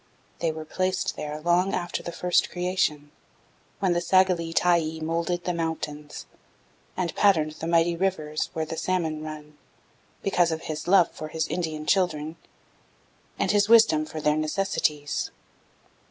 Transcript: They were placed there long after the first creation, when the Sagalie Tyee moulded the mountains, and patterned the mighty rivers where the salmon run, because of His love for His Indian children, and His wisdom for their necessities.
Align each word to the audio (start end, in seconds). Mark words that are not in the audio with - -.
They 0.39 0.51
were 0.51 0.65
placed 0.65 1.15
there 1.15 1.39
long 1.41 1.75
after 1.75 2.01
the 2.01 2.11
first 2.11 2.49
creation, 2.49 3.11
when 3.77 3.93
the 3.93 4.01
Sagalie 4.01 4.51
Tyee 4.51 4.99
moulded 4.99 5.43
the 5.43 5.53
mountains, 5.53 6.25
and 6.97 7.13
patterned 7.13 7.51
the 7.51 7.67
mighty 7.67 7.95
rivers 7.95 8.49
where 8.53 8.65
the 8.65 8.77
salmon 8.77 9.21
run, 9.23 9.59
because 10.23 10.51
of 10.51 10.61
His 10.63 10.87
love 10.87 11.11
for 11.11 11.27
His 11.27 11.47
Indian 11.47 11.85
children, 11.85 12.37
and 13.37 13.51
His 13.51 13.69
wisdom 13.69 14.07
for 14.07 14.19
their 14.19 14.37
necessities. 14.37 15.29